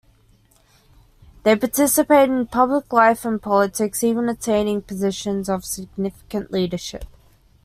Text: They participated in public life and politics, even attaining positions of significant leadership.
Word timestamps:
They 1.43 1.55
participated 1.55 2.31
in 2.35 2.47
public 2.47 2.91
life 2.91 3.23
and 3.23 3.39
politics, 3.39 4.03
even 4.03 4.29
attaining 4.29 4.81
positions 4.81 5.47
of 5.47 5.63
significant 5.63 6.51
leadership. 6.51 7.05